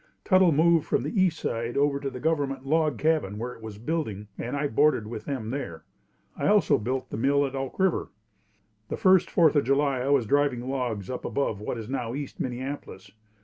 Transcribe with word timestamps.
Tuttle 0.25 0.51
moved 0.51 0.87
from 0.87 1.03
the 1.03 1.11
east 1.21 1.37
side 1.39 1.77
over 1.77 1.99
to 1.99 2.09
the 2.09 2.19
government 2.19 2.65
log 2.65 2.97
cabin 2.97 3.37
while 3.37 3.51
it 3.51 3.61
was 3.61 3.77
building 3.77 4.29
and 4.35 4.57
I 4.57 4.67
boarded 4.67 5.05
with 5.05 5.25
them 5.25 5.51
there. 5.51 5.83
I 6.35 6.47
also 6.47 6.79
built 6.79 7.11
the 7.11 7.17
mill 7.17 7.45
at 7.45 7.53
Elk 7.53 7.77
River. 7.77 8.09
The 8.89 8.97
first 8.97 9.29
Fourth 9.29 9.55
of 9.55 9.63
July 9.63 9.99
I 9.99 10.09
was 10.09 10.25
driving 10.25 10.67
logs 10.67 11.11
up 11.11 11.23
above 11.23 11.59
what 11.61 11.77
is 11.77 11.87
now 11.87 12.15
East 12.15 12.39
Minneapolis. 12.39 13.11